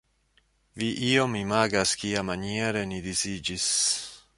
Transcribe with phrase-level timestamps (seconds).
[0.81, 3.71] Vi iom imagas kiamaniere ni disiĝis.